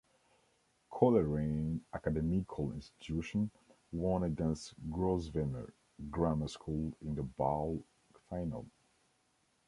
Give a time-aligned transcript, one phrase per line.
[0.89, 3.51] Coleraine Academical Institution
[3.91, 5.75] won against Grosvenor
[6.09, 7.83] Grammar School in the Bowl
[8.27, 8.65] final.